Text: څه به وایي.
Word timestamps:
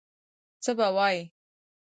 څه 0.63 0.71
به 0.77 0.87
وایي. 0.95 1.21